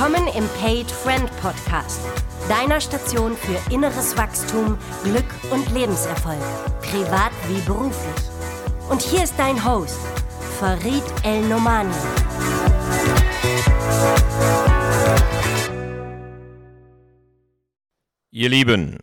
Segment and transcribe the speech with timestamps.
[0.00, 2.00] Willkommen im Paid Friend Podcast,
[2.48, 6.40] deiner Station für inneres Wachstum, Glück und Lebenserfolg,
[6.80, 8.24] privat wie beruflich.
[8.88, 10.00] Und hier ist dein Host,
[10.58, 11.92] Farid El Nomani.
[18.30, 18.96] Ihr Lieben,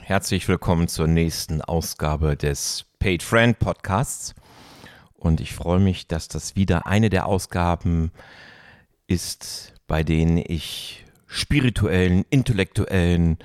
[0.00, 4.34] herzlich willkommen zur nächsten Ausgabe des Paid Friend Podcasts.
[5.14, 8.10] Und ich freue mich, dass das wieder eine der Ausgaben
[9.06, 13.36] ist, bei denen ich spirituellen, intellektuellen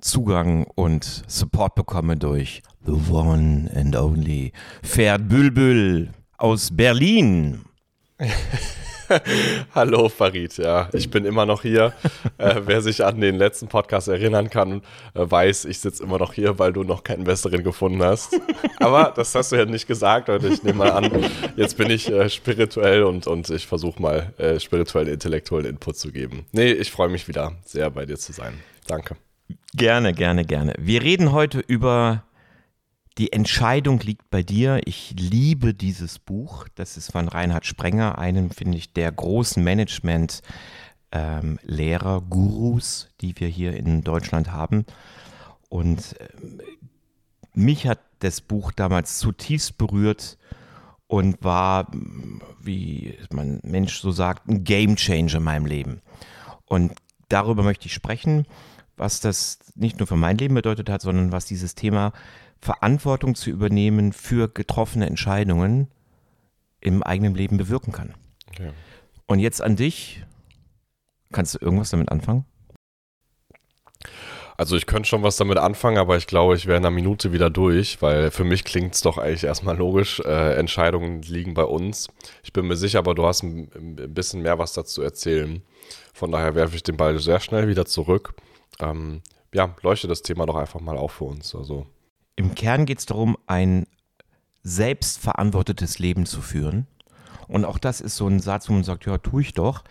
[0.00, 7.60] Zugang und Support bekomme durch The One and Only Ferd Bülbül aus Berlin.
[9.74, 11.92] Hallo Farid, ja, ich bin immer noch hier.
[12.38, 14.82] äh, wer sich an den letzten Podcast erinnern kann,
[15.14, 18.38] äh, weiß, ich sitze immer noch hier, weil du noch keinen besseren gefunden hast.
[18.78, 20.48] Aber das hast du ja nicht gesagt, Leute.
[20.48, 21.10] Ich nehme mal an,
[21.56, 26.12] jetzt bin ich äh, spirituell und, und ich versuche mal äh, spirituell intellektuellen Input zu
[26.12, 26.46] geben.
[26.52, 28.54] Nee, ich freue mich wieder sehr bei dir zu sein.
[28.86, 29.16] Danke.
[29.74, 30.74] Gerne, gerne, gerne.
[30.78, 32.24] Wir reden heute über
[33.18, 34.80] die Entscheidung liegt bei dir.
[34.84, 36.66] Ich liebe dieses Buch.
[36.74, 40.42] Das ist von Reinhard Sprenger, einem, finde ich, der großen Management-
[41.14, 41.58] ähm,
[42.28, 44.84] Gurus, die wir hier in Deutschland haben.
[45.68, 46.28] Und äh,
[47.54, 50.36] mich hat das Buch damals zutiefst berührt
[51.06, 51.90] und war,
[52.60, 56.00] wie man Mensch so sagt, ein Game Changer in meinem Leben.
[56.66, 56.94] Und
[57.28, 58.46] darüber möchte ich sprechen,
[58.96, 62.12] was das nicht nur für mein Leben bedeutet hat, sondern was dieses Thema
[62.60, 65.90] Verantwortung zu übernehmen für getroffene Entscheidungen
[66.80, 68.14] im eigenen Leben bewirken kann.
[68.50, 68.70] Okay.
[69.26, 70.24] Und jetzt an dich.
[71.32, 72.44] Kannst du irgendwas damit anfangen?
[74.56, 77.32] Also ich könnte schon was damit anfangen, aber ich glaube, ich wäre in einer Minute
[77.32, 80.20] wieder durch, weil für mich klingt es doch eigentlich erstmal logisch.
[80.20, 82.08] Äh, Entscheidungen liegen bei uns.
[82.44, 85.62] Ich bin mir sicher, aber du hast ein, ein bisschen mehr was dazu erzählen.
[86.12, 88.34] Von daher werfe ich den Ball sehr schnell wieder zurück.
[88.78, 89.22] Ähm,
[89.52, 91.54] ja, leuchte das Thema doch einfach mal auf für uns.
[91.56, 91.86] Also
[92.36, 93.86] im Kern geht es darum, ein
[94.62, 96.86] selbstverantwortetes Leben zu führen.
[97.46, 99.84] Und auch das ist so ein Satz, wo man sagt, ja, tue ich doch.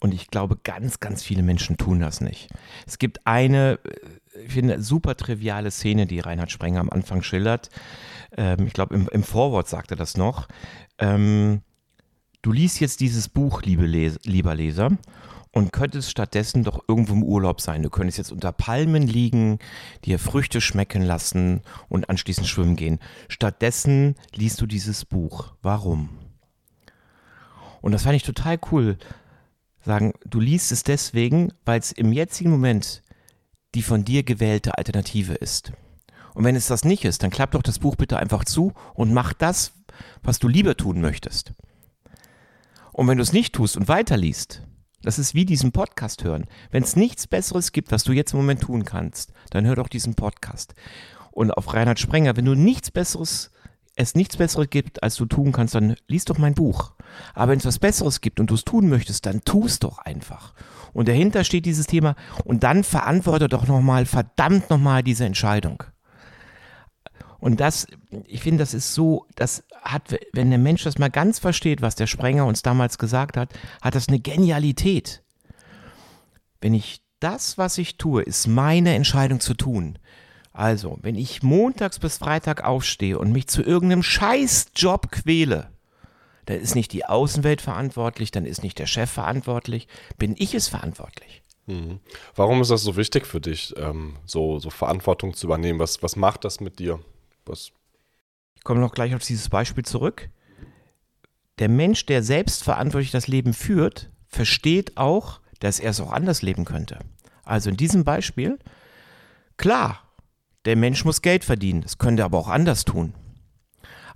[0.00, 2.50] Und ich glaube, ganz, ganz viele Menschen tun das nicht.
[2.86, 7.70] Es gibt eine, äh, ich finde, super triviale Szene, die Reinhard Sprenger am Anfang schildert.
[8.36, 10.48] Ähm, ich glaube, im, im Vorwort sagt er das noch.
[10.98, 11.62] Ähm,
[12.42, 14.90] du liest jetzt dieses Buch, liebe Les lieber Leser,
[15.56, 17.82] und könntest stattdessen doch irgendwo im Urlaub sein.
[17.82, 19.58] Du könntest jetzt unter Palmen liegen,
[20.04, 22.98] dir Früchte schmecken lassen und anschließend schwimmen gehen.
[23.28, 25.54] Stattdessen liest du dieses Buch.
[25.62, 26.10] Warum?
[27.80, 28.98] Und das fand ich total cool.
[29.82, 33.02] Sagen, du liest es deswegen, weil es im jetzigen Moment
[33.74, 35.72] die von dir gewählte Alternative ist.
[36.34, 39.14] Und wenn es das nicht ist, dann klapp doch das Buch bitte einfach zu und
[39.14, 39.72] mach das,
[40.22, 41.54] was du lieber tun möchtest.
[42.92, 44.60] Und wenn du es nicht tust und weiterliest,
[45.06, 46.46] das ist wie diesen Podcast hören.
[46.72, 49.86] Wenn es nichts Besseres gibt, was du jetzt im Moment tun kannst, dann hör doch
[49.86, 50.74] diesen Podcast.
[51.30, 53.52] Und auf Reinhard Sprenger, wenn du nichts Besseres,
[53.94, 56.94] es nichts Besseres gibt, als du tun kannst, dann liest doch mein Buch.
[57.34, 59.98] Aber wenn es was Besseres gibt und du es tun möchtest, dann tu es doch
[59.98, 60.54] einfach.
[60.92, 65.84] Und dahinter steht dieses Thema und dann verantworte doch nochmal, verdammt nochmal diese Entscheidung.
[67.38, 67.86] Und das,
[68.24, 71.94] ich finde, das ist so, das hat, wenn der Mensch das mal ganz versteht, was
[71.94, 75.22] der Sprenger uns damals gesagt hat, hat das eine Genialität.
[76.60, 79.98] Wenn ich das, was ich tue, ist meine Entscheidung zu tun.
[80.52, 85.70] Also, wenn ich montags bis Freitag aufstehe und mich zu irgendeinem Scheißjob quäle,
[86.46, 90.68] dann ist nicht die Außenwelt verantwortlich, dann ist nicht der Chef verantwortlich, bin ich es
[90.68, 91.42] verantwortlich.
[91.66, 92.00] Mhm.
[92.34, 95.78] Warum ist das so wichtig für dich, ähm, so, so Verantwortung zu übernehmen?
[95.78, 97.00] Was, was macht das mit dir?
[97.44, 97.72] Was?
[98.66, 100.28] Ich komme noch gleich auf dieses Beispiel zurück.
[101.60, 106.64] Der Mensch, der selbstverantwortlich das Leben führt, versteht auch, dass er es auch anders leben
[106.64, 106.98] könnte.
[107.44, 108.58] Also in diesem Beispiel,
[109.56, 110.02] klar,
[110.64, 113.14] der Mensch muss Geld verdienen, das könnte er aber auch anders tun.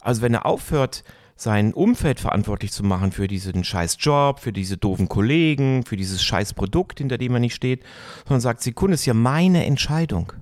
[0.01, 1.05] Also wenn er aufhört,
[1.37, 6.25] sein Umfeld verantwortlich zu machen für diesen scheiß Job, für diese doofen Kollegen, für dieses
[6.25, 7.85] scheiß Produkt, hinter dem er nicht steht,
[8.25, 10.33] sondern sagt, Sekunde, ist ja meine Entscheidung.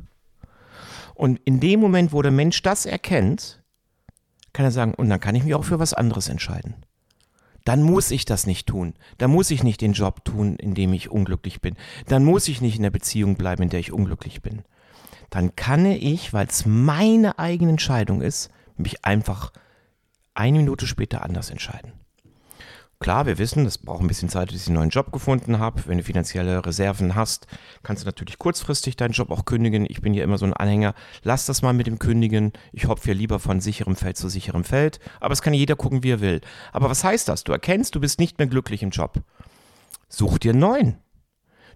[1.15, 3.59] Und in dem Moment, wo der Mensch das erkennt,
[4.59, 6.75] kann er sagen, und dann kann ich mich auch für was anderes entscheiden.
[7.65, 8.95] Dann muss ich das nicht tun.
[9.17, 11.77] Dann muss ich nicht den Job tun, in dem ich unglücklich bin.
[12.09, 14.65] Dann muss ich nicht in der Beziehung bleiben, in der ich unglücklich bin.
[15.31, 19.53] Dann kann ich, weil es meine eigene Entscheidung ist, mich einfach
[20.35, 21.93] eine Minute später anders entscheiden.
[23.01, 25.83] Klar, wir wissen, das braucht ein bisschen Zeit, bis ich einen neuen Job gefunden habe.
[25.87, 27.47] Wenn du finanzielle Reserven hast,
[27.85, 29.87] kannst du natürlich kurzfristig deinen Job auch kündigen.
[29.89, 30.95] Ich bin ja immer so ein Anhänger.
[31.23, 32.53] Lass das mal mit dem Kündigen.
[32.73, 34.99] Ich hopfe ja lieber von sicherem Feld zu sicherem Feld.
[35.21, 36.41] Aber es kann jeder gucken, wie er will.
[36.73, 37.45] Aber was heißt das?
[37.45, 39.23] Du erkennst, du bist nicht mehr glücklich im Job.
[40.09, 40.99] Such dir einen neuen.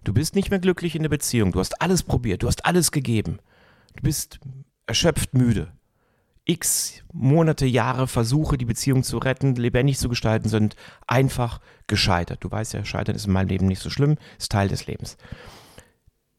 [0.03, 1.53] Du bist nicht mehr glücklich in der Beziehung.
[1.53, 2.43] Du hast alles probiert.
[2.43, 3.39] Du hast alles gegeben.
[3.95, 4.41] Du bist
[4.87, 5.71] erschöpft müde.
[6.45, 10.75] X Monate, Jahre Versuche, die Beziehung zu retten, lebendig zu gestalten, sind
[11.07, 12.43] einfach gescheitert.
[12.43, 15.17] Du weißt ja, Scheitern ist in meinem Leben nicht so schlimm, ist Teil des Lebens.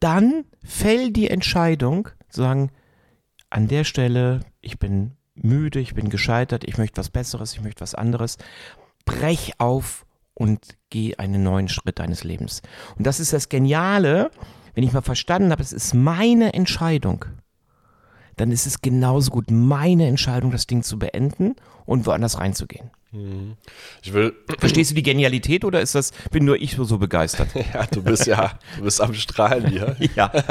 [0.00, 2.70] Dann fällt die Entscheidung, zu sagen,
[3.48, 7.80] an der Stelle, ich bin müde, ich bin gescheitert, ich möchte was Besseres, ich möchte
[7.80, 8.36] was anderes.
[9.06, 10.04] Brech auf
[10.34, 12.60] und geh einen neuen Schritt deines Lebens.
[12.96, 14.30] Und das ist das Geniale,
[14.74, 17.24] wenn ich mal verstanden habe, es ist meine Entscheidung
[18.36, 21.54] dann ist es genauso gut meine Entscheidung, das Ding zu beenden
[21.86, 22.90] und woanders reinzugehen.
[23.14, 23.56] Mhm.
[24.02, 24.34] Ich will.
[24.58, 27.48] Verstehst du die Genialität oder ist das, bin nur ich so begeistert?
[27.74, 29.96] ja, du bist ja, du bist am Strahlen hier.
[30.16, 30.30] ja.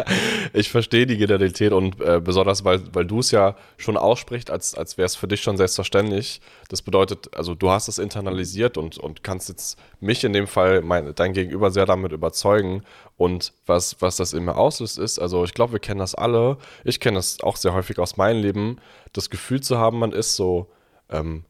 [0.53, 4.75] Ich verstehe die Genialität und äh, besonders, weil, weil du es ja schon aussprichst, als,
[4.75, 6.41] als wäre es für dich schon selbstverständlich.
[6.69, 10.81] Das bedeutet, also du hast es internalisiert und, und kannst jetzt mich in dem Fall,
[10.81, 12.83] mein, dein Gegenüber sehr damit überzeugen.
[13.17, 16.57] Und was, was das in mir auslöst, ist, also ich glaube, wir kennen das alle.
[16.83, 18.77] Ich kenne das auch sehr häufig aus meinem Leben,
[19.11, 20.67] das Gefühl zu haben, man ist so.
[21.09, 21.45] Ähm,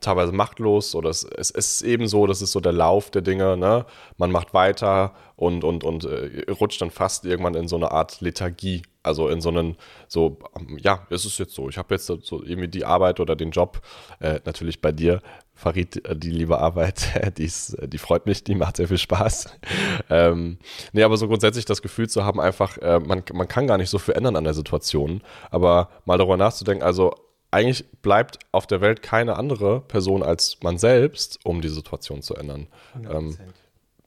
[0.00, 3.56] teilweise machtlos oder es, es, ist eben so, das ist so der Lauf der Dinge,
[3.56, 3.86] ne?
[4.18, 8.20] Man macht weiter und, und, und äh, rutscht dann fast irgendwann in so eine Art
[8.20, 8.82] Lethargie.
[9.02, 9.76] Also in so einen,
[10.08, 10.38] so,
[10.78, 13.82] ja, es ist jetzt so, ich habe jetzt so irgendwie die Arbeit oder den Job,
[14.18, 15.20] äh, natürlich bei dir,
[15.54, 17.08] Farid, äh, die liebe Arbeit,
[17.38, 19.58] die, ist, die freut mich, die macht sehr viel Spaß.
[20.10, 20.58] ähm,
[20.92, 23.90] nee, aber so grundsätzlich das Gefühl zu haben, einfach, äh, man, man kann gar nicht
[23.90, 27.14] so viel ändern an der Situation, aber mal darüber nachzudenken, also
[27.54, 32.34] eigentlich bleibt auf der Welt keine andere Person als man selbst, um die Situation zu
[32.34, 32.66] ändern.
[33.08, 33.38] Ähm,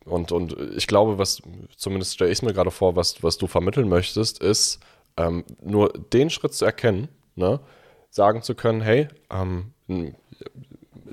[0.06, 1.42] und, und ich glaube, was,
[1.76, 4.80] zumindest stelle ich es mir gerade vor, was, was du vermitteln möchtest, ist
[5.16, 7.60] ähm, nur den Schritt zu erkennen, ne?
[8.10, 9.74] sagen zu können, hey, ähm,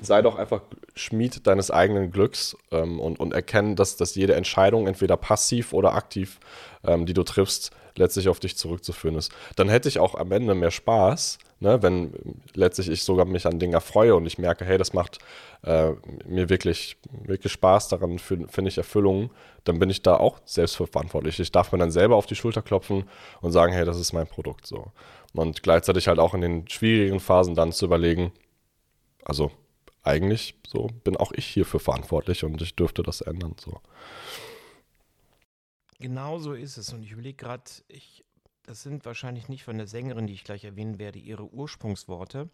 [0.01, 0.61] sei doch einfach
[0.95, 5.93] Schmied deines eigenen Glücks ähm, und, und erkennen, dass, dass jede Entscheidung, entweder passiv oder
[5.93, 6.39] aktiv,
[6.83, 9.31] ähm, die du triffst, letztlich auf dich zurückzuführen ist.
[9.55, 12.13] Dann hätte ich auch am Ende mehr Spaß, ne, wenn
[12.53, 15.19] letztlich ich sogar mich an Dingen erfreue und ich merke, hey, das macht
[15.63, 15.91] äh,
[16.25, 19.31] mir wirklich, wirklich Spaß, daran finde ich Erfüllung,
[19.63, 21.39] dann bin ich da auch selbst für verantwortlich.
[21.39, 23.05] Ich darf mir dann selber auf die Schulter klopfen
[23.41, 24.91] und sagen, hey, das ist mein Produkt so.
[25.33, 28.31] Und gleichzeitig halt auch in den schwierigen Phasen dann zu überlegen,
[29.23, 29.51] also
[30.05, 33.55] eigentlich so bin auch ich hierfür verantwortlich und ich dürfte das ändern.
[33.59, 33.79] So.
[35.99, 36.93] Genau so ist es.
[36.93, 37.63] Und ich überlege gerade,
[38.63, 42.49] das sind wahrscheinlich nicht von der Sängerin, die ich gleich erwähnen werde, ihre Ursprungsworte.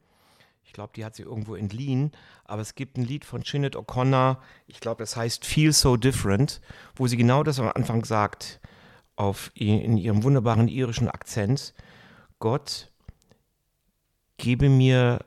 [0.63, 2.12] Ich glaube, die hat sie irgendwo entliehen.
[2.45, 4.38] Aber es gibt ein Lied von Sinead O'Connor,
[4.68, 6.62] ich glaube, das heißt Feel So Different,
[6.95, 8.59] wo sie genau das am Anfang sagt,
[9.15, 11.74] auf, in ihrem wunderbaren irischen Akzent.
[12.39, 12.92] Gott,
[14.38, 15.19] gebe mir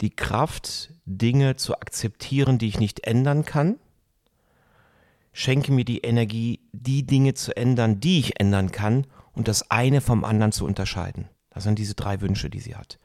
[0.00, 3.78] die Kraft, Dinge zu akzeptieren, die ich nicht ändern kann
[5.34, 10.00] schenke mir die Energie, die Dinge zu ändern, die ich ändern kann und das eine
[10.00, 11.28] vom anderen zu unterscheiden.
[11.50, 12.98] Das sind diese drei Wünsche, die sie hat.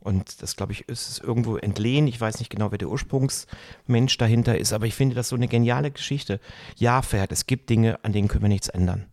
[0.00, 2.08] Und das, glaube ich, ist es irgendwo entlehnt.
[2.08, 5.48] Ich weiß nicht genau, wer der Ursprungsmensch dahinter ist, aber ich finde das so eine
[5.48, 6.40] geniale Geschichte.
[6.76, 9.06] Ja, Pferd, es gibt Dinge, an denen können wir nichts ändern.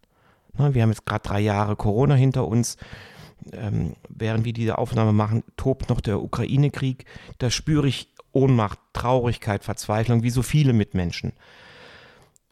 [0.58, 2.78] Ne, wir haben jetzt gerade drei Jahre Corona hinter uns.
[3.54, 7.06] Ähm, während wir diese Aufnahme machen, tobt noch der Ukraine-Krieg.
[7.38, 11.34] Da spüre ich Ohnmacht, Traurigkeit, Verzweiflung, wie so viele Mitmenschen.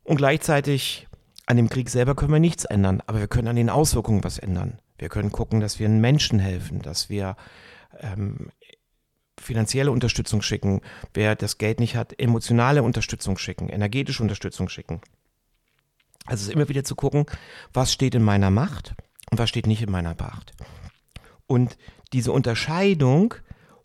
[0.03, 1.07] Und gleichzeitig
[1.45, 4.39] an dem Krieg selber können wir nichts ändern, aber wir können an den Auswirkungen was
[4.39, 4.79] ändern.
[4.98, 7.36] Wir können gucken, dass wir Menschen helfen, dass wir
[8.00, 8.50] ähm,
[9.39, 10.81] finanzielle Unterstützung schicken,
[11.13, 15.01] wer das Geld nicht hat, emotionale Unterstützung schicken, energetische Unterstützung schicken.
[16.25, 17.25] Also es ist immer wieder zu gucken,
[17.74, 18.95] was steht in meiner Macht
[19.29, 20.53] und was steht nicht in meiner Macht.
[21.47, 21.77] Und
[22.13, 23.35] diese Unterscheidung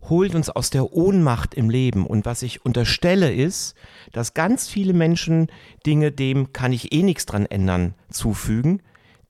[0.08, 2.06] holt uns aus der Ohnmacht im Leben.
[2.06, 3.74] Und was ich unterstelle ist,
[4.12, 5.48] dass ganz viele Menschen
[5.86, 8.82] Dinge, dem kann ich eh nichts dran ändern, zufügen,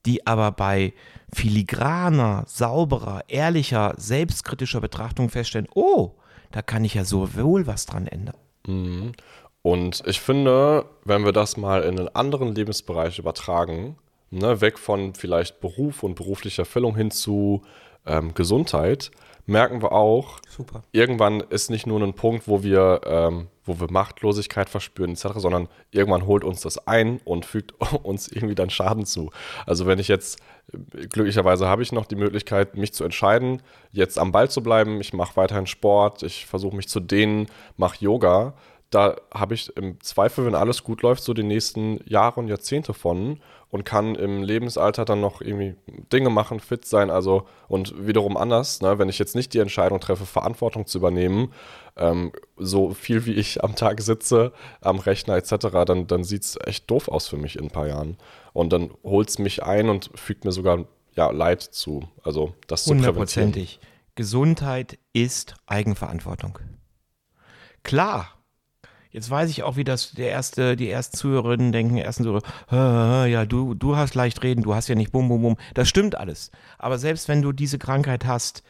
[0.06, 0.92] die aber bei
[1.32, 6.12] filigraner, sauberer, ehrlicher, selbstkritischer Betrachtung feststellen, oh,
[6.50, 8.36] da kann ich ja so wohl was dran ändern.
[8.66, 9.12] Mhm.
[9.62, 13.96] Und ich finde, wenn wir das mal in einen anderen Lebensbereich übertragen,
[14.30, 17.62] ne, weg von vielleicht Beruf und beruflicher Erfüllung hin zu
[18.06, 19.10] ähm, Gesundheit,
[19.46, 20.82] merken wir auch, Super.
[20.92, 25.68] irgendwann ist nicht nur ein Punkt, wo wir, ähm, wo wir Machtlosigkeit verspüren etc., sondern
[25.90, 29.30] irgendwann holt uns das ein und fügt uns irgendwie dann Schaden zu.
[29.66, 30.38] Also wenn ich jetzt,
[31.10, 35.12] glücklicherweise habe ich noch die Möglichkeit, mich zu entscheiden, jetzt am Ball zu bleiben, ich
[35.12, 38.54] mache weiterhin Sport, ich versuche mich zu dehnen, mache Yoga,
[38.90, 42.92] da habe ich im Zweifel, wenn alles gut läuft, so die nächsten Jahre und Jahrzehnte
[42.92, 45.76] von und kann im Lebensalter dann noch irgendwie
[46.12, 47.08] Dinge machen, fit sein.
[47.08, 51.52] Also und wiederum anders, ne, wenn ich jetzt nicht die Entscheidung treffe, Verantwortung zu übernehmen,
[51.96, 56.58] ähm, so viel wie ich am Tag sitze, am Rechner etc., dann, dann sieht es
[56.64, 58.16] echt doof aus für mich in ein paar Jahren.
[58.52, 62.08] Und dann holt es mich ein und fügt mir sogar ja, Leid zu.
[62.24, 63.78] Also das zu Hundertprozentig.
[64.16, 66.58] Gesundheit ist Eigenverantwortung.
[67.84, 68.39] Klar,
[69.12, 72.38] Jetzt weiß ich auch, wie das der erste, die ersten Zuhörerinnen denken, ersten so,
[72.70, 75.56] ja, du, du hast leicht reden, du hast ja nicht bum, bum, bum.
[75.74, 76.52] Das stimmt alles.
[76.78, 78.62] Aber selbst wenn du diese Krankheit hast,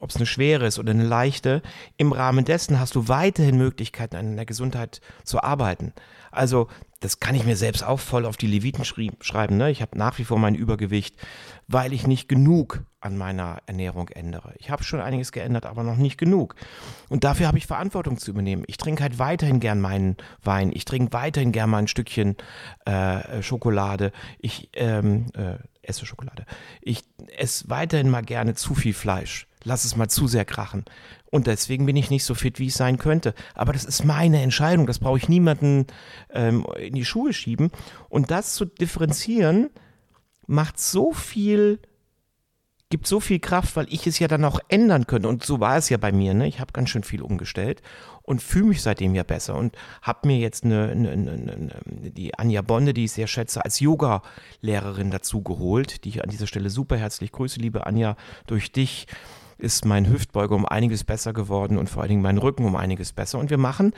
[0.00, 1.62] ob es eine schwere ist oder eine leichte,
[1.96, 5.92] im Rahmen dessen hast du weiterhin Möglichkeiten, an der Gesundheit zu arbeiten.
[6.30, 6.68] Also,
[7.00, 9.56] das kann ich mir selbst auch voll auf die Leviten schreiben.
[9.56, 9.70] Ne?
[9.70, 11.16] Ich habe nach wie vor mein Übergewicht,
[11.68, 14.54] weil ich nicht genug an meiner Ernährung ändere.
[14.58, 16.56] Ich habe schon einiges geändert, aber noch nicht genug.
[17.08, 18.64] Und dafür habe ich Verantwortung zu übernehmen.
[18.66, 20.72] Ich trinke halt weiterhin gern meinen Wein.
[20.74, 22.36] Ich trinke weiterhin gern mal ein Stückchen
[22.84, 24.10] äh, Schokolade.
[24.40, 26.44] Ich ähm, äh, esse Schokolade.
[26.80, 27.04] Ich
[27.36, 30.84] esse weiterhin mal gerne zu viel Fleisch lass es mal zu sehr krachen.
[31.30, 33.34] Und deswegen bin ich nicht so fit, wie ich sein könnte.
[33.54, 34.86] Aber das ist meine Entscheidung.
[34.86, 35.86] Das brauche ich niemanden
[36.30, 37.70] ähm, in die Schuhe schieben.
[38.08, 39.70] Und das zu differenzieren,
[40.46, 41.80] macht so viel,
[42.88, 45.28] gibt so viel Kraft, weil ich es ja dann auch ändern könnte.
[45.28, 46.32] Und so war es ja bei mir.
[46.32, 46.48] Ne?
[46.48, 47.82] Ich habe ganz schön viel umgestellt
[48.22, 51.72] und fühle mich seitdem ja besser und habe mir jetzt eine, eine, eine,
[52.10, 56.46] die Anja Bonde, die ich sehr schätze, als Yoga-Lehrerin dazu geholt, die ich an dieser
[56.46, 59.06] Stelle super herzlich grüße, liebe Anja, durch dich
[59.58, 63.12] ist mein Hüftbeuger um einiges besser geworden und vor allen Dingen mein Rücken um einiges
[63.12, 63.38] besser.
[63.38, 63.92] Und wir machen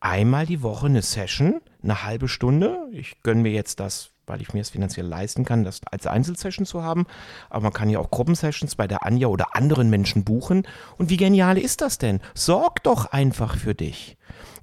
[0.00, 2.78] einmal die Woche eine Session, eine halbe Stunde.
[2.92, 6.66] Ich gönne mir jetzt das, weil ich mir es finanziell leisten kann, das als Einzelsession
[6.66, 7.06] zu haben.
[7.50, 10.66] Aber man kann ja auch Gruppensessions bei der Anja oder anderen Menschen buchen.
[10.96, 12.20] Und wie genial ist das denn?
[12.34, 14.16] Sorg doch einfach für dich.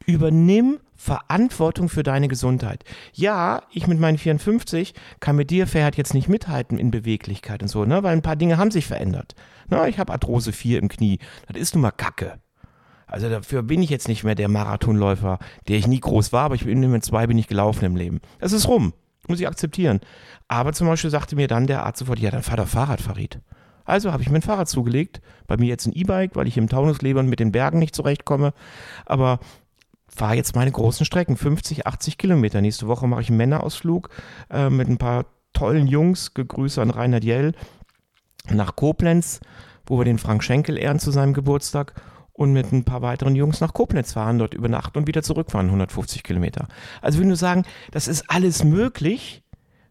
[0.06, 2.84] Übernimm Verantwortung für deine Gesundheit.
[3.14, 7.70] Ja, ich mit meinen 54 kann mit dir Ferhat jetzt nicht mithalten in Beweglichkeit und
[7.70, 9.34] so, ne, weil ein paar Dinge haben sich verändert.
[9.70, 11.20] Na, ich habe Arthrose 4 im Knie.
[11.48, 12.40] Das ist nun mal Kacke.
[13.08, 15.40] Also dafür bin ich jetzt nicht mehr der Marathonläufer,
[15.70, 18.20] der ich nie groß war, aber ich bin mit zwei bin ich gelaufen im Leben.
[18.40, 18.94] Das ist rum.
[19.30, 20.02] Muss ich akzeptieren.
[20.50, 23.40] Aber zum Beispiel sagte mir dann der Arzt sofort, ja, fahr doch Fahrrad, Farid.
[23.86, 25.22] Also habe ich mir ein Fahrrad zugelegt.
[25.48, 27.96] Bei mir jetzt ein E-Bike, weil ich im Taunus lebe und mit den Bergen nicht
[27.96, 28.54] zurechtkomme.
[29.06, 29.40] Aber
[30.14, 32.62] fahre jetzt meine großen Strecken, 50, 80 Kilometer.
[32.62, 34.10] Nächste Woche mache ich einen Männerausflug
[34.50, 36.34] äh, mit ein paar tollen Jungs.
[36.34, 37.54] Gegrüße an Rainer Diell
[38.50, 39.40] nach Koblenz,
[39.86, 41.94] wo wir den Frank Schenkel ehren zu seinem Geburtstag
[42.34, 46.24] und mit ein paar weiteren Jungs nach Koblenz fahren, dort übernachten und wieder zurückfahren, 150
[46.24, 46.68] Kilometer.
[47.02, 49.44] Also ich will nur sagen, das ist alles möglich,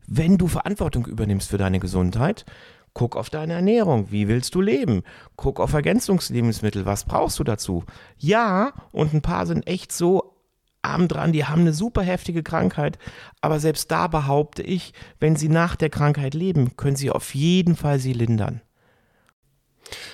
[0.07, 2.47] wenn du Verantwortung übernimmst für deine Gesundheit
[2.95, 4.11] Guck auf deine Ernährung.
[4.11, 5.03] Wie willst du leben?
[5.37, 6.87] Guck auf Ergänzungslebensmittel.
[6.87, 7.85] Was brauchst du dazu?
[8.17, 10.35] Ja, und ein paar sind echt so
[10.83, 12.99] arm dran, die haben eine super heftige Krankheit.
[13.41, 17.77] Aber selbst da behaupte ich, wenn sie nach der Krankheit leben, können sie auf jeden
[17.77, 18.61] Fall sie lindern.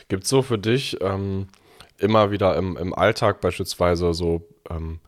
[0.08, 1.48] Gibt es so für dich ähm,
[1.98, 5.00] immer wieder im, im Alltag beispielsweise so ähm,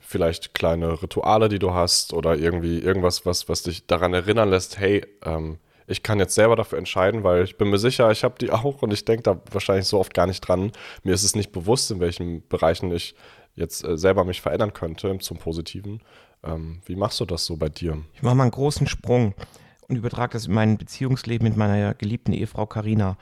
[0.00, 4.78] vielleicht kleine Rituale, die du hast oder irgendwie irgendwas, was, was dich daran erinnern lässt,
[4.78, 8.36] hey, ähm, ich kann jetzt selber dafür entscheiden, weil ich bin mir sicher, ich habe
[8.40, 10.72] die auch und ich denke da wahrscheinlich so oft gar nicht dran.
[11.02, 13.14] Mir ist es nicht bewusst, in welchen Bereichen ich
[13.54, 16.00] jetzt äh, selber mich verändern könnte zum Positiven.
[16.44, 18.02] Ähm, wie machst du das so bei dir?
[18.14, 19.34] Ich mache mal einen großen Sprung
[19.88, 23.16] und übertrage das in mein Beziehungsleben mit meiner geliebten Ehefrau Karina.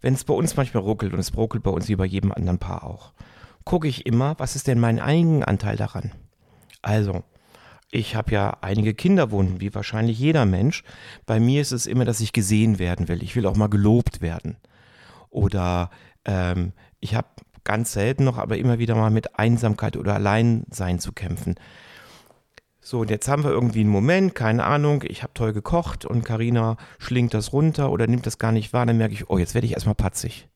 [0.00, 2.58] Wenn es bei uns manchmal ruckelt und es ruckelt bei uns wie bei jedem anderen
[2.58, 3.12] Paar auch,
[3.64, 6.12] gucke ich immer, was ist denn mein Eigenanteil daran?
[6.80, 7.22] Also,
[7.92, 10.82] ich habe ja einige Kinderwunden, wie wahrscheinlich jeder Mensch.
[11.26, 13.22] Bei mir ist es immer, dass ich gesehen werden will.
[13.22, 14.56] Ich will auch mal gelobt werden.
[15.28, 15.90] Oder
[16.24, 17.28] ähm, ich habe
[17.64, 21.54] ganz selten noch, aber immer wieder mal mit Einsamkeit oder Alleinsein zu kämpfen.
[22.80, 26.24] So, und jetzt haben wir irgendwie einen Moment, keine Ahnung, ich habe toll gekocht und
[26.24, 29.54] Karina schlingt das runter oder nimmt das gar nicht wahr, dann merke ich, oh, jetzt
[29.54, 30.48] werde ich erstmal patzig.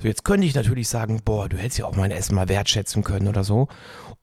[0.00, 3.04] So, jetzt könnte ich natürlich sagen, boah, du hättest ja auch mein Essen mal wertschätzen
[3.04, 3.68] können oder so.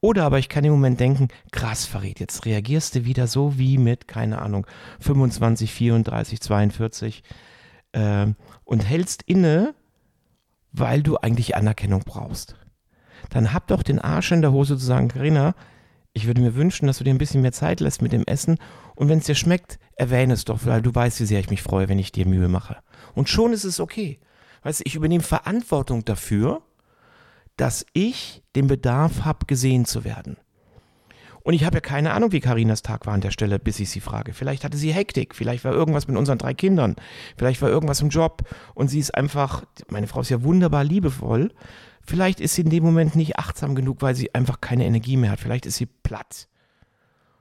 [0.00, 3.78] Oder aber ich kann im Moment denken, krass, Farid, jetzt reagierst du wieder so wie
[3.78, 4.66] mit, keine Ahnung,
[5.00, 7.22] 25, 34, 42
[7.92, 8.26] äh,
[8.64, 9.74] und hältst inne,
[10.72, 12.56] weil du eigentlich Anerkennung brauchst.
[13.30, 15.54] Dann hab doch den Arsch in der Hose zu sagen, Karina,
[16.12, 18.58] ich würde mir wünschen, dass du dir ein bisschen mehr Zeit lässt mit dem Essen
[18.94, 21.62] und wenn es dir schmeckt, erwähne es doch, weil du weißt, wie sehr ich mich
[21.62, 22.76] freue, wenn ich dir Mühe mache.
[23.14, 24.20] Und schon ist es okay.
[24.62, 26.62] Weißt du, ich übernehme Verantwortung dafür,
[27.58, 30.38] dass ich den Bedarf habe, gesehen zu werden.
[31.42, 33.88] Und ich habe ja keine Ahnung, wie Karinas Tag war an der Stelle, bis ich
[33.88, 34.34] sie frage.
[34.34, 36.96] Vielleicht hatte sie Hektik, vielleicht war irgendwas mit unseren drei Kindern,
[37.36, 38.42] vielleicht war irgendwas im Job
[38.74, 41.52] und sie ist einfach, meine Frau ist ja wunderbar liebevoll,
[42.02, 45.30] vielleicht ist sie in dem Moment nicht achtsam genug, weil sie einfach keine Energie mehr
[45.30, 45.40] hat.
[45.40, 46.48] Vielleicht ist sie platt.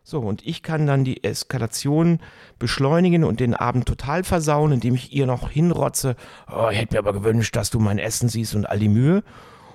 [0.04, 2.20] So, und ich kann dann die Eskalation
[2.60, 6.16] beschleunigen und den Abend total versauen, indem ich ihr noch hinrotze,
[6.50, 9.22] oh, ich hätte mir aber gewünscht, dass du mein Essen siehst und all die Mühe.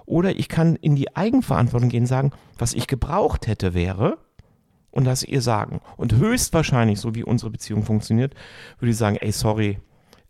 [0.07, 4.19] Oder ich kann in die Eigenverantwortung gehen und sagen, was ich gebraucht hätte wäre,
[4.93, 5.81] und das ihr sagen.
[5.97, 8.35] Und höchstwahrscheinlich, so wie unsere Beziehung funktioniert,
[8.79, 9.79] würde ich sagen, ey, sorry,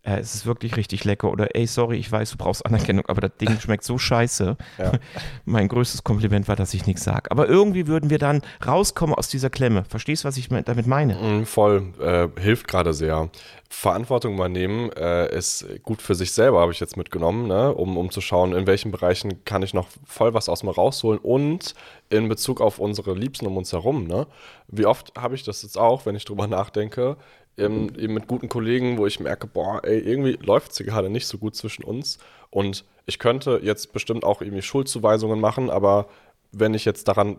[0.03, 3.21] äh, es ist wirklich richtig lecker oder ey, sorry, ich weiß, du brauchst Anerkennung, aber
[3.21, 4.57] das Ding schmeckt so scheiße.
[4.79, 4.93] Ja.
[5.45, 7.31] Mein größtes Kompliment war, dass ich nichts sage.
[7.31, 9.85] Aber irgendwie würden wir dann rauskommen aus dieser Klemme.
[9.89, 11.15] Verstehst du, was ich damit meine?
[11.15, 13.31] Mm, voll, äh, hilft gerade sehr.
[13.69, 17.73] Verantwortung übernehmen äh, ist gut für sich selber, habe ich jetzt mitgenommen, ne?
[17.73, 21.19] um, um zu schauen, in welchen Bereichen kann ich noch voll was aus mir rausholen
[21.19, 21.75] und
[22.11, 24.07] in Bezug auf unsere Liebsten um uns herum.
[24.07, 24.27] Ne?
[24.69, 27.17] Wie oft habe ich das jetzt auch, wenn ich drüber nachdenke,
[27.57, 31.27] eben, eben mit guten Kollegen, wo ich merke, boah, ey, irgendwie läuft es gerade nicht
[31.27, 32.19] so gut zwischen uns.
[32.51, 36.07] Und ich könnte jetzt bestimmt auch irgendwie Schuldzuweisungen machen, aber
[36.53, 37.37] wenn ich jetzt daran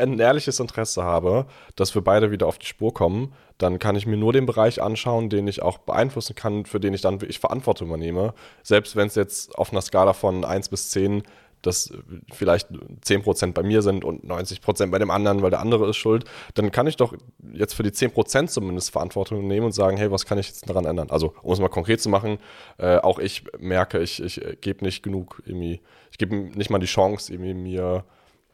[0.00, 4.06] ein ehrliches Interesse habe, dass wir beide wieder auf die Spur kommen, dann kann ich
[4.06, 7.38] mir nur den Bereich anschauen, den ich auch beeinflussen kann, für den ich dann wirklich
[7.38, 8.34] Verantwortung übernehme.
[8.64, 11.22] Selbst wenn es jetzt auf einer Skala von 1 bis 10
[11.62, 11.92] dass
[12.32, 16.24] vielleicht 10% bei mir sind und 90% bei dem anderen, weil der andere ist schuld,
[16.54, 17.14] dann kann ich doch
[17.52, 20.84] jetzt für die 10% zumindest Verantwortung nehmen und sagen, hey, was kann ich jetzt daran
[20.84, 21.10] ändern?
[21.10, 22.38] Also, um es mal konkret zu machen,
[22.78, 26.86] äh, auch ich merke, ich, ich gebe nicht genug, irgendwie, ich gebe nicht mal die
[26.86, 28.04] Chance, irgendwie mir,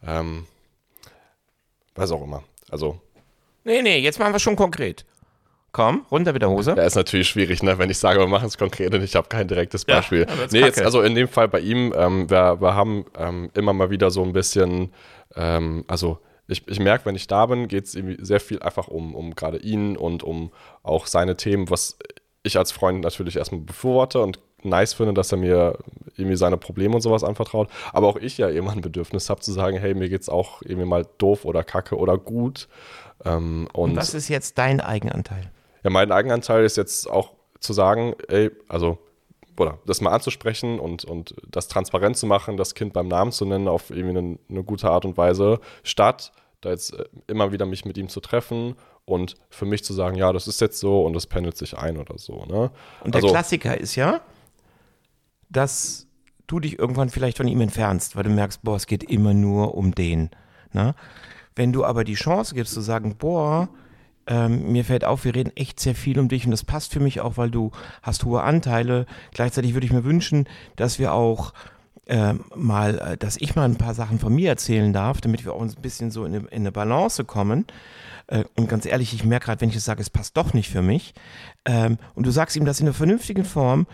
[0.04, 0.46] ähm,
[1.94, 2.42] weiß auch immer.
[2.70, 3.00] Also.
[3.64, 5.04] Nee, nee, jetzt machen wir schon konkret.
[5.76, 6.72] Komm, runter mit der Hose.
[6.74, 7.76] Ja, ist natürlich schwierig, ne?
[7.76, 10.20] wenn ich sage, wir machen es konkret und ich habe kein direktes Beispiel.
[10.20, 13.74] Ja, nee, jetzt, also in dem Fall bei ihm, ähm, wir, wir haben ähm, immer
[13.74, 14.90] mal wieder so ein bisschen,
[15.34, 16.18] ähm, also
[16.48, 19.58] ich, ich merke, wenn ich da bin, geht es sehr viel einfach um, um gerade
[19.58, 20.50] ihn und um
[20.82, 21.98] auch seine Themen, was
[22.42, 25.76] ich als Freund natürlich erstmal befürworte und nice finde, dass er mir
[26.16, 27.68] irgendwie seine Probleme und sowas anvertraut.
[27.92, 30.62] Aber auch ich ja immer ein Bedürfnis habe zu sagen, hey, mir geht es auch
[30.62, 32.66] irgendwie mal doof oder kacke oder gut.
[33.26, 35.50] Ähm, und, und was ist jetzt dein Eigenanteil?
[35.86, 38.98] Ja, mein Eigenanteil ist jetzt auch zu sagen, ey, also,
[39.56, 43.44] oder das mal anzusprechen und, und das transparent zu machen, das Kind beim Namen zu
[43.44, 47.66] nennen auf irgendwie eine, eine gute Art und Weise, statt da jetzt äh, immer wieder
[47.66, 51.06] mich mit ihm zu treffen und für mich zu sagen, ja, das ist jetzt so
[51.06, 52.44] und das pendelt sich ein oder so.
[52.46, 52.72] Ne?
[53.04, 54.22] Und der also, Klassiker ist ja,
[55.50, 56.08] dass
[56.48, 59.76] du dich irgendwann vielleicht von ihm entfernst, weil du merkst, boah, es geht immer nur
[59.76, 60.30] um den.
[60.72, 60.96] Ne?
[61.54, 63.68] Wenn du aber die Chance gibst zu sagen, boah,
[64.26, 67.00] ähm, mir fällt auf, wir reden echt sehr viel um dich und das passt für
[67.00, 67.70] mich auch, weil du
[68.02, 69.06] hast hohe Anteile.
[69.32, 71.52] Gleichzeitig würde ich mir wünschen, dass wir auch
[72.06, 75.62] äh, mal, dass ich mal ein paar Sachen von mir erzählen darf, damit wir auch
[75.62, 77.66] ein bisschen so in eine, in eine Balance kommen.
[78.26, 80.70] Äh, und ganz ehrlich, ich merke gerade, wenn ich es sage, es passt doch nicht
[80.70, 81.14] für mich.
[81.64, 83.86] Ähm, und du sagst ihm das in einer vernünftigen Form,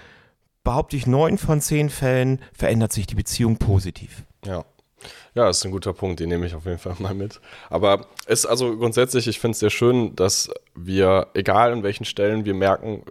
[0.65, 4.25] behaupte ich, neun von zehn Fällen verändert sich die Beziehung positiv.
[4.45, 4.65] Ja.
[5.35, 7.41] Ja, das ist ein guter Punkt, den nehme ich auf jeden Fall mal mit.
[7.71, 12.45] Aber ist also grundsätzlich, ich finde es sehr schön, dass wir, egal an welchen Stellen
[12.45, 13.03] wir merken,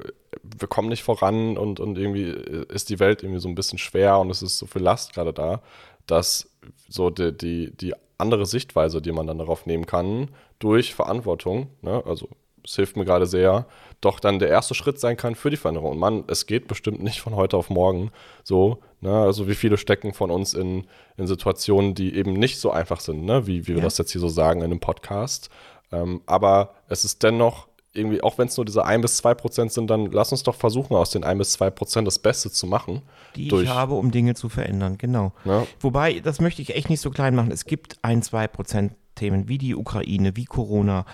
[0.44, 2.30] wir kommen nicht voran und, und irgendwie
[2.70, 5.34] ist die Welt irgendwie so ein bisschen schwer und es ist so viel Last gerade
[5.34, 5.62] da,
[6.08, 6.50] dass
[6.88, 12.04] so die, die, die andere Sichtweise, die man dann darauf nehmen kann, durch Verantwortung, ne,
[12.06, 12.30] also
[12.66, 13.66] es hilft mir gerade sehr,
[14.02, 15.92] doch dann der erste Schritt sein kann für die Veränderung.
[15.92, 18.12] Und man, es geht bestimmt nicht von heute auf morgen
[18.44, 18.80] so.
[19.00, 19.12] Ne?
[19.12, 23.26] Also wie viele stecken von uns in, in Situationen, die eben nicht so einfach sind,
[23.26, 23.48] ne?
[23.48, 23.84] wie, wie wir ja.
[23.84, 25.50] das jetzt hier so sagen in einem Podcast.
[25.92, 29.72] Ähm, aber es ist dennoch irgendwie, auch wenn es nur diese 1 bis 2 Prozent
[29.74, 32.66] sind, dann lass uns doch versuchen, aus den 1 bis 2 Prozent das Beste zu
[32.66, 33.02] machen.
[33.36, 35.34] Die durch, ich habe, um Dinge zu verändern, genau.
[35.44, 35.68] Ja.
[35.80, 37.52] Wobei, das möchte ich echt nicht so klein machen.
[37.52, 41.06] Es gibt 1, 2 Prozent Themen wie die Ukraine, wie Corona.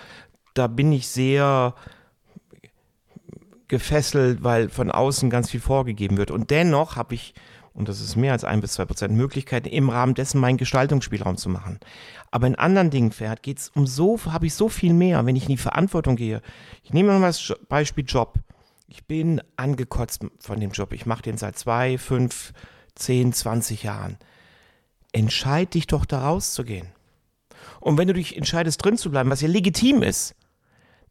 [0.58, 1.72] Da bin ich sehr
[3.68, 6.32] gefesselt, weil von außen ganz viel vorgegeben wird.
[6.32, 7.32] Und dennoch habe ich,
[7.74, 11.36] und das ist mehr als ein bis zwei Prozent, Möglichkeiten, im Rahmen dessen meinen Gestaltungsspielraum
[11.36, 11.78] zu machen.
[12.32, 15.36] Aber in anderen Dingen, Pferd, geht es um so, habe ich so viel mehr, wenn
[15.36, 16.42] ich in die Verantwortung gehe.
[16.82, 18.34] Ich nehme mal das Beispiel Job.
[18.88, 20.92] Ich bin angekotzt von dem Job.
[20.92, 22.52] Ich mache den seit zwei, fünf,
[22.96, 24.16] zehn, zwanzig Jahren.
[25.12, 26.88] Entscheid dich doch, da rauszugehen.
[27.80, 30.34] Und wenn du dich entscheidest, drin zu bleiben, was ja legitim ist,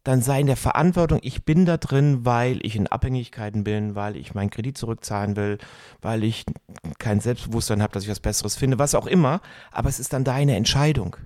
[0.04, 4.16] dann sei in der Verantwortung, ich bin da drin, weil ich in Abhängigkeiten bin, weil
[4.16, 5.58] ich meinen Kredit zurückzahlen will,
[6.00, 6.44] weil ich
[6.98, 9.40] kein Selbstbewusstsein habe, dass ich was Besseres finde, was auch immer.
[9.70, 11.16] Aber es ist dann deine Entscheidung.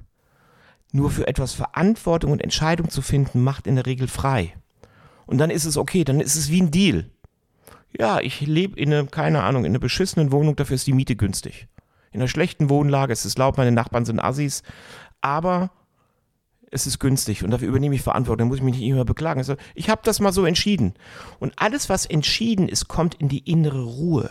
[0.92, 4.54] Nur für etwas Verantwortung und Entscheidung zu finden, macht in der Regel frei.
[5.26, 7.10] Und dann ist es okay, dann ist es wie ein Deal.
[7.98, 11.16] Ja, ich lebe in einer, keine Ahnung, in einer beschissenen Wohnung, dafür ist die Miete
[11.16, 11.68] günstig.
[12.10, 14.62] In einer schlechten Wohnlage, es ist laut, meine Nachbarn sind Assis,
[15.20, 15.70] aber
[16.72, 19.38] es ist günstig und dafür übernehme ich Verantwortung, dann muss ich mich nicht immer beklagen.
[19.38, 20.94] Also, ich habe das mal so entschieden.
[21.38, 24.30] Und alles, was entschieden ist, kommt in die innere Ruhe.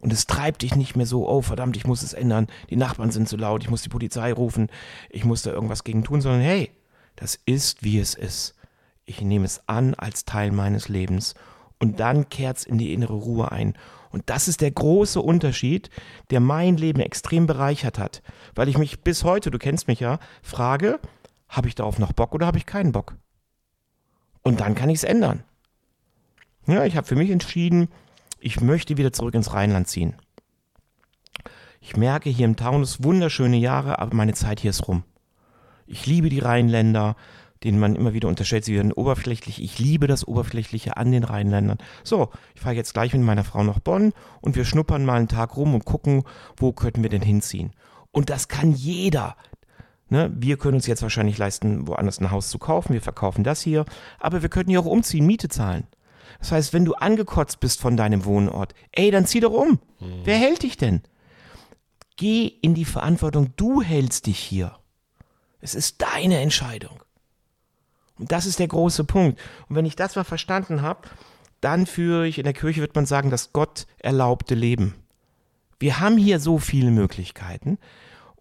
[0.00, 3.12] Und es treibt dich nicht mehr so, oh verdammt, ich muss es ändern, die Nachbarn
[3.12, 4.68] sind zu laut, ich muss die Polizei rufen,
[5.10, 6.70] ich muss da irgendwas gegen tun, sondern hey,
[7.14, 8.54] das ist, wie es ist.
[9.04, 11.34] Ich nehme es an als Teil meines Lebens
[11.78, 13.74] und dann kehrt es in die innere Ruhe ein.
[14.10, 15.88] Und das ist der große Unterschied,
[16.30, 18.22] der mein Leben extrem bereichert hat,
[18.54, 20.98] weil ich mich bis heute, du kennst mich ja, frage,
[21.52, 23.14] habe ich darauf noch Bock oder habe ich keinen Bock?
[24.42, 25.44] Und dann kann ich es ändern.
[26.66, 27.88] Ja, ich habe für mich entschieden,
[28.40, 30.14] ich möchte wieder zurück ins Rheinland ziehen.
[31.80, 35.04] Ich merke hier im Taunus wunderschöne Jahre, aber meine Zeit hier ist rum.
[35.86, 37.16] Ich liebe die Rheinländer,
[37.64, 39.62] denen man immer wieder unterstellt, sie werden oberflächlich.
[39.62, 41.78] Ich liebe das Oberflächliche an den Rheinländern.
[42.02, 45.28] So, ich fahre jetzt gleich mit meiner Frau nach Bonn und wir schnuppern mal einen
[45.28, 46.24] Tag rum und gucken,
[46.56, 47.72] wo könnten wir denn hinziehen.
[48.10, 49.36] Und das kann jeder.
[50.12, 50.30] Ne?
[50.34, 52.92] Wir können uns jetzt wahrscheinlich leisten, woanders ein Haus zu kaufen.
[52.92, 53.86] Wir verkaufen das hier.
[54.20, 55.86] Aber wir könnten ja auch umziehen, Miete zahlen.
[56.38, 59.80] Das heißt, wenn du angekotzt bist von deinem Wohnort, ey, dann zieh doch um.
[60.00, 60.20] Hm.
[60.24, 61.00] Wer hält dich denn?
[62.16, 64.76] Geh in die Verantwortung, du hältst dich hier.
[65.62, 67.02] Es ist deine Entscheidung.
[68.18, 69.40] Und das ist der große Punkt.
[69.70, 71.08] Und wenn ich das mal verstanden habe,
[71.62, 74.94] dann führe ich, in der Kirche wird man sagen, das Gott erlaubte Leben.
[75.78, 77.78] Wir haben hier so viele Möglichkeiten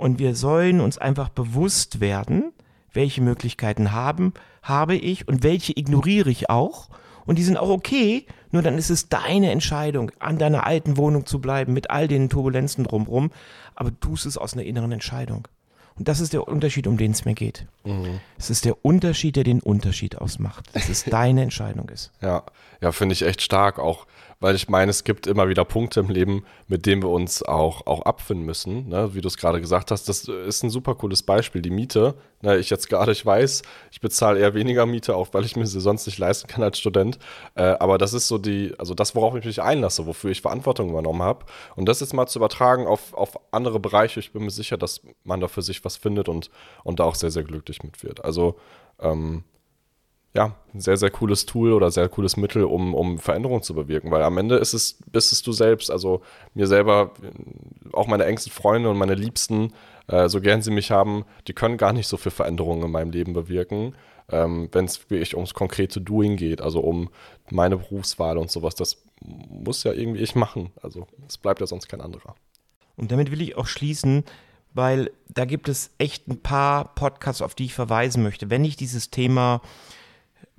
[0.02, 2.54] und wir sollen uns einfach bewusst werden,
[2.92, 4.34] welche Möglichkeiten haben,
[4.64, 6.90] habe ich und welche ignoriere ich auch.
[7.28, 11.28] Und die sind auch okay, nur dann ist es deine Entscheidung, an deiner alten Wohnung
[11.28, 13.32] zu bleiben, mit all den Turbulenzen drumherum.
[13.76, 15.48] Aber du tust es aus einer inneren Entscheidung.
[15.96, 17.68] Und das ist der Unterschied, um den es mir geht.
[17.84, 18.22] Mhm.
[18.40, 20.66] Es ist der Unterschied, der den Unterschied ausmacht.
[20.74, 22.12] Dass es deine Entscheidung ist.
[22.22, 22.44] Ja,
[22.82, 23.78] ja, finde ich echt stark.
[23.78, 24.08] Auch
[24.42, 27.86] weil ich meine, es gibt immer wieder Punkte im Leben, mit denen wir uns auch,
[27.86, 28.90] auch abfinden müssen.
[28.90, 29.14] Ne?
[29.14, 31.62] Wie du es gerade gesagt hast, das ist ein super cooles Beispiel.
[31.62, 32.58] Die Miete, ne?
[32.58, 35.80] ich jetzt gerade, ich weiß, ich bezahle eher weniger Miete, auch weil ich mir sie
[35.80, 37.20] sonst nicht leisten kann als Student.
[37.54, 40.90] Äh, aber das ist so die, also das, worauf ich mich einlasse, wofür ich Verantwortung
[40.90, 41.46] übernommen habe.
[41.76, 45.02] Und das jetzt mal zu übertragen auf, auf andere Bereiche, ich bin mir sicher, dass
[45.24, 46.50] man da für sich was findet und,
[46.84, 48.26] und da auch sehr, sehr glücklich mit wird.
[48.26, 48.56] Also,
[49.00, 49.44] ähm,
[50.34, 54.12] ja, ein sehr, sehr cooles Tool oder sehr cooles Mittel, um, um Veränderungen zu bewirken.
[54.12, 55.92] Weil am Ende ist es, bist es du selbst.
[55.92, 56.22] Also
[56.54, 57.12] mir selber,
[57.92, 59.74] auch meine engsten Freunde und meine Liebsten,
[60.08, 63.12] äh, so gern sie mich haben, die können gar nicht so viel Veränderungen in meinem
[63.12, 63.96] Leben bewirken,
[64.30, 67.10] ähm, wenn es wirklich ums konkrete Doing geht, also um
[67.50, 68.76] meine Berufswahl und sowas.
[68.76, 70.72] Das muss ja irgendwie ich machen.
[70.82, 72.36] Also es bleibt ja sonst kein anderer.
[72.96, 74.24] Und damit will ich auch schließen,
[74.74, 78.50] weil da gibt es echt ein paar Podcasts, auf die ich verweisen möchte.
[78.50, 79.62] Wenn ich dieses Thema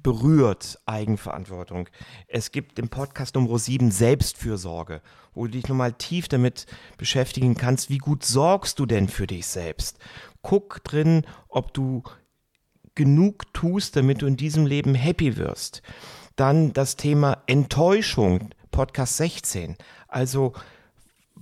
[0.03, 1.89] berührt Eigenverantwortung.
[2.27, 5.01] Es gibt im Podcast Nummer 7 Selbstfürsorge,
[5.35, 6.67] wo du dich nochmal tief damit
[6.99, 9.99] beschäftigen kannst, wie gut sorgst du denn für dich selbst.
[10.43, 12.03] Guck drin, ob du
[12.95, 15.83] genug tust, damit du in diesem Leben happy wirst.
[16.37, 19.77] Dann das Thema Enttäuschung, Podcast 16.
[20.09, 20.53] Also,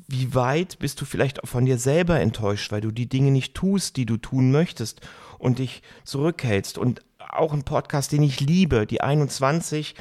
[0.09, 3.55] wie weit bist du vielleicht auch von dir selber enttäuscht, weil du die Dinge nicht
[3.55, 5.01] tust, die du tun möchtest
[5.39, 6.79] und dich zurückhältst?
[6.79, 9.95] Und auch ein Podcast, den ich liebe, die 21.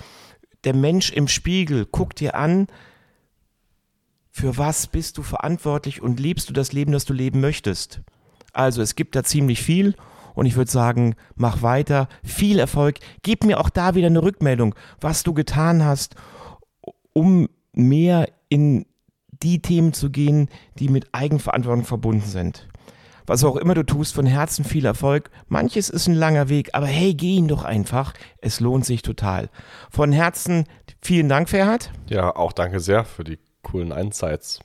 [0.63, 2.67] Der Mensch im Spiegel, guck dir an,
[4.31, 8.01] für was bist du verantwortlich und lebst du das Leben, das du leben möchtest.
[8.53, 9.95] Also es gibt da ziemlich viel
[10.33, 14.75] und ich würde sagen, mach weiter, viel Erfolg, gib mir auch da wieder eine Rückmeldung,
[15.01, 16.15] was du getan hast,
[17.13, 18.85] um mehr in
[19.43, 22.67] die Themen zu gehen, die mit Eigenverantwortung verbunden sind
[23.29, 25.29] was auch immer du tust, von Herzen viel Erfolg.
[25.47, 28.13] Manches ist ein langer Weg, aber hey, geh ihn doch einfach.
[28.41, 29.49] Es lohnt sich total.
[29.91, 30.65] Von Herzen
[30.99, 31.91] vielen Dank, Ferhat.
[32.07, 34.59] Ja, auch danke sehr für die coolen Insights.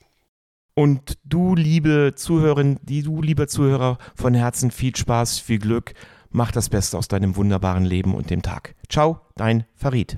[0.73, 5.93] Und du, liebe Zuhörerin, die du, lieber Zuhörer, von Herzen viel Spaß, viel Glück.
[6.31, 8.75] Mach das Beste aus deinem wunderbaren Leben und dem Tag.
[8.89, 10.17] Ciao, dein Farid.